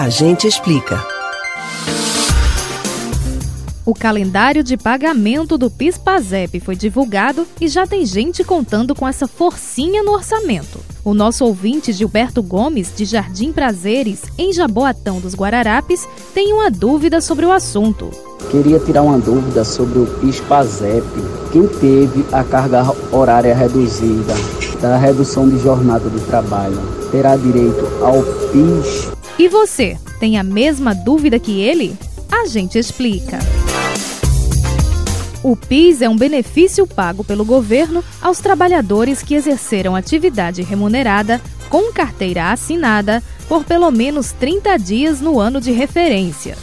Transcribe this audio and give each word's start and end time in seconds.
A 0.00 0.08
gente 0.08 0.46
explica. 0.46 1.04
O 3.84 3.92
calendário 3.92 4.62
de 4.62 4.76
pagamento 4.76 5.58
do 5.58 5.68
PIS/PASEP 5.68 6.60
foi 6.60 6.76
divulgado 6.76 7.44
e 7.60 7.66
já 7.66 7.84
tem 7.84 8.06
gente 8.06 8.44
contando 8.44 8.94
com 8.94 9.08
essa 9.08 9.26
forcinha 9.26 10.04
no 10.04 10.12
orçamento. 10.12 10.78
O 11.04 11.12
nosso 11.12 11.44
ouvinte 11.44 11.92
Gilberto 11.92 12.40
Gomes, 12.44 12.92
de 12.94 13.04
Jardim 13.04 13.50
Prazeres, 13.52 14.22
em 14.38 14.52
Jaboatão 14.52 15.18
dos 15.18 15.34
Guararapes, 15.34 16.06
tem 16.32 16.52
uma 16.52 16.70
dúvida 16.70 17.20
sobre 17.20 17.44
o 17.44 17.50
assunto. 17.50 18.08
Queria 18.52 18.78
tirar 18.78 19.02
uma 19.02 19.18
dúvida 19.18 19.64
sobre 19.64 19.98
o 19.98 20.06
PIS/PASEP. 20.20 21.04
Quem 21.50 21.66
teve 21.66 22.24
a 22.30 22.44
carga 22.44 22.84
horária 23.10 23.52
reduzida 23.52 24.34
da 24.80 24.96
redução 24.96 25.48
de 25.48 25.58
jornada 25.58 26.08
de 26.08 26.20
trabalho 26.20 26.78
terá 27.10 27.34
direito 27.34 27.84
ao 28.00 28.22
PIS? 28.52 29.17
E 29.38 29.46
você, 29.46 29.96
tem 30.18 30.36
a 30.36 30.42
mesma 30.42 30.92
dúvida 30.92 31.38
que 31.38 31.60
ele? 31.60 31.96
A 32.28 32.46
gente 32.46 32.76
explica. 32.76 33.38
O 35.44 35.54
PIS 35.54 36.02
é 36.02 36.08
um 36.08 36.16
benefício 36.16 36.84
pago 36.88 37.22
pelo 37.22 37.44
governo 37.44 38.02
aos 38.20 38.40
trabalhadores 38.40 39.22
que 39.22 39.36
exerceram 39.36 39.94
atividade 39.94 40.62
remunerada 40.62 41.40
com 41.70 41.92
carteira 41.92 42.50
assinada 42.50 43.22
por 43.48 43.64
pelo 43.64 43.88
menos 43.92 44.32
30 44.32 44.76
dias 44.76 45.20
no 45.20 45.38
ano 45.38 45.60
de 45.60 45.70
referência. 45.70 46.56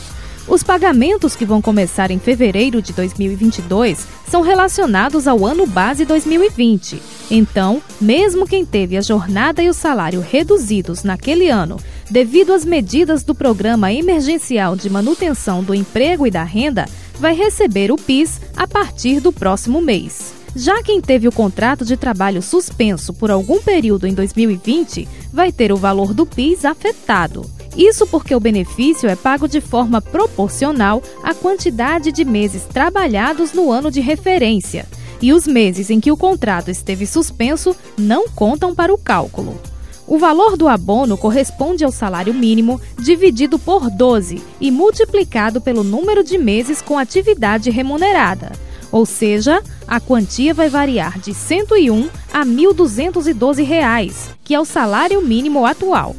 Os 0.46 0.62
pagamentos 0.62 1.34
que 1.34 1.46
vão 1.46 1.62
começar 1.62 2.12
em 2.12 2.20
fevereiro 2.20 2.82
de 2.82 2.92
2022 2.92 4.06
são 4.30 4.42
relacionados 4.42 5.28
ao 5.28 5.46
ano 5.46 5.66
base 5.66 6.04
2020. 6.04 7.02
Então, 7.32 7.82
mesmo 8.00 8.46
quem 8.46 8.66
teve 8.66 8.98
a 8.98 9.02
jornada 9.02 9.64
e 9.64 9.70
o 9.70 9.74
salário 9.74 10.20
reduzidos 10.20 11.04
naquele 11.04 11.50
ano, 11.50 11.80
devido 12.16 12.54
às 12.54 12.64
medidas 12.64 13.24
do 13.26 13.36
Programa 13.36 13.92
Emergencial 13.92 14.74
de 14.78 14.90
Manutenção 14.90 15.62
do 15.62 15.76
Emprego 15.76 16.26
e 16.26 16.32
da 16.32 16.46
Renda, 16.46 16.86
vai 17.20 17.36
receber 17.36 17.92
o 17.92 17.98
PIS 17.98 18.40
a 18.56 18.66
partir 18.66 19.20
do 19.20 19.34
próximo 19.34 19.82
mês. 19.82 20.34
Já 20.56 20.82
quem 20.82 21.02
teve 21.02 21.28
o 21.28 21.32
contrato 21.32 21.84
de 21.84 21.98
trabalho 21.98 22.42
suspenso 22.42 23.14
por 23.14 23.30
algum 23.30 23.62
período 23.62 24.08
em 24.08 24.14
2020 24.14 25.06
vai 25.34 25.52
ter 25.52 25.74
o 25.74 25.76
valor 25.76 26.14
do 26.14 26.26
PIS 26.26 26.64
afetado. 26.64 27.52
Isso 27.76 28.08
porque 28.08 28.34
o 28.34 28.40
benefício 28.40 29.10
é 29.10 29.16
pago 29.18 29.46
de 29.46 29.60
forma 29.60 30.02
proporcional 30.02 31.04
à 31.22 31.34
quantidade 31.34 32.14
de 32.14 32.24
meses 32.24 32.64
trabalhados 32.64 33.52
no 33.52 33.70
ano 33.70 33.92
de 33.92 34.00
referência, 34.00 34.86
e 35.22 35.34
os 35.34 35.46
meses 35.46 35.90
em 35.90 36.00
que 36.00 36.14
o 36.14 36.18
contrato 36.18 36.72
esteve 36.72 37.06
suspenso 37.06 37.76
não 37.98 38.30
contam 38.30 38.74
para 38.74 38.94
o 38.94 38.98
cálculo. 38.98 39.60
O 40.08 40.20
valor 40.20 40.56
do 40.56 40.68
abono 40.68 41.18
corresponde 41.18 41.84
ao 41.84 41.92
salário 41.92 42.34
mínimo 42.34 42.80
dividido 43.00 43.58
por 43.58 43.90
12 43.90 44.42
e 44.62 44.70
multiplicado 44.70 45.60
pelo 45.60 45.84
número 45.84 46.24
de 46.24 46.38
meses 46.38 46.82
com 46.82 46.98
atividade 46.98 47.72
remunerada. 47.72 48.52
Ou 48.92 49.06
seja, 49.06 49.64
a 49.88 50.00
quantia 50.00 50.54
vai 50.54 50.70
variar 50.70 51.20
de 51.20 51.32
R$ 51.32 51.38
101 51.38 52.10
a 52.32 52.44
R$ 52.44 52.46
1.212, 52.46 54.14
que 54.44 54.54
é 54.54 54.60
o 54.60 54.66
salário 54.66 55.22
mínimo 55.22 55.66
atual. 55.66 56.16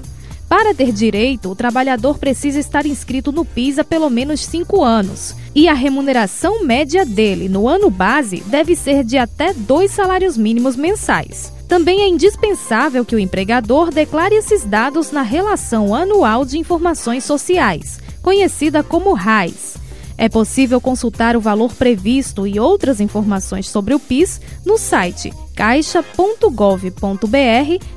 Para 0.49 0.75
ter 0.75 0.93
direito, 0.93 1.51
o 1.51 1.57
trabalhador 1.57 2.19
precisa 2.19 2.59
estar 2.61 2.87
inscrito 2.87 3.33
no 3.33 3.45
PIS 3.45 3.79
há 3.79 3.85
pelo 3.85 4.09
menos 4.09 4.45
cinco 4.45 4.83
anos. 4.83 5.35
E 5.55 5.69
a 5.69 5.75
remuneração 5.75 6.63
média 6.65 7.05
dele 7.05 7.49
no 7.49 7.67
ano 7.67 7.91
base 7.91 8.43
deve 8.47 8.77
ser 8.77 9.03
de 9.03 9.19
até 9.19 9.53
dois 9.53 9.91
salários 9.91 10.37
mínimos 10.37 10.77
mensais. 10.77 11.56
Também 11.69 12.03
é 12.03 12.09
indispensável 12.09 13.05
que 13.05 13.17
o 13.17 13.19
empregador 13.19 13.91
declare 13.91 14.37
esses 14.37 14.65
dados 14.65 15.11
na 15.11 15.23
Relação 15.23 15.95
Anual 15.95 16.45
de 16.45 16.59
Informações 16.59 17.25
Sociais, 17.25 17.99
conhecida 18.23 18.85
como 18.85 19.13
RAIS. 19.13 19.77
É 20.19 20.29
possível 20.29 20.81
consultar 20.81 21.37
o 21.37 21.41
valor 21.41 21.75
previsto 21.75 22.47
e 22.47 22.59
outras 22.59 23.01
informações 23.01 23.69
sobre 23.69 23.95
o 23.95 23.99
PIS 23.99 24.41
no 24.65 24.79
site 24.79 25.33
caixa.gov.br 25.55 26.47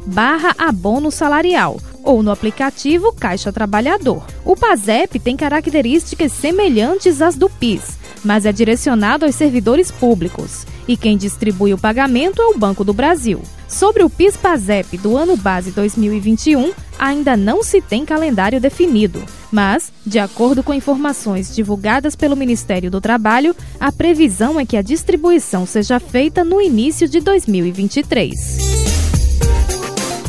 barra 0.06 0.56
abono 0.58 1.12
salarial 1.12 1.78
ou 2.04 2.24
no 2.24 2.32
aplicativo 2.32 3.14
Caixa 3.14 3.52
Trabalhador. 3.54 4.26
O 4.44 4.56
PASEP 4.56 5.20
tem 5.20 5.38
características 5.38 6.32
semelhantes 6.32 7.22
às 7.22 7.36
do 7.36 7.50
PIS, 7.50 7.98
mas 8.24 8.46
é 8.46 8.52
direcionado 8.52 9.26
aos 9.26 9.36
servidores 9.36 9.92
públicos 9.92 10.66
e 10.88 10.98
quem 10.98 11.18
distribui 11.18 11.74
o 11.74 11.78
pagamento 11.78 12.42
é 12.42 12.46
o 12.48 12.58
Banco 12.58 12.84
do 12.84 12.94
Brasil. 12.94 13.42
Sobre 13.70 14.04
o 14.04 14.10
PIS/PASEP 14.10 14.98
do 14.98 15.16
ano 15.16 15.38
base 15.38 15.70
2021, 15.70 16.74
ainda 16.98 17.38
não 17.38 17.62
se 17.64 17.80
tem 17.80 18.04
calendário 18.04 18.60
definido, 18.60 19.24
mas, 19.52 19.94
de 20.04 20.18
acordo 20.18 20.64
com 20.64 20.74
informações 20.74 21.56
divulgadas 21.56 22.16
pelo 22.16 22.36
Ministério 22.36 22.90
do 22.90 23.00
Trabalho, 23.00 23.56
a 23.80 23.92
previsão 23.92 24.60
é 24.60 24.66
que 24.66 24.76
a 24.76 24.82
distribuição 24.82 25.68
seja 25.68 26.00
feita 26.00 26.44
no 26.44 26.60
início 26.60 27.08
de 27.08 27.20
2023. 27.20 28.58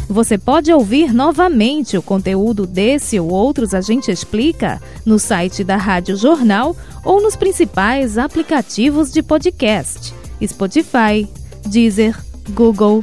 Você 0.07 0.37
pode 0.37 0.71
ouvir 0.71 1.15
novamente 1.15 1.97
o 1.97 2.03
conteúdo 2.03 2.67
desse 2.67 3.19
ou 3.19 3.31
outros 3.31 3.73
A 3.73 3.81
Gente 3.81 4.11
Explica 4.11 4.83
no 5.07 5.19
site 5.19 5.65
da 5.65 5.79
Rádio 5.79 6.15
Jornal 6.15 6.77
ou 7.03 7.23
nos 7.23 7.37
principais 7.37 8.19
aplicativos 8.19 9.11
de 9.11 9.23
podcast: 9.23 10.13
Spotify, 10.45 11.27
Deezer, 11.65 12.19
Google 12.51 13.03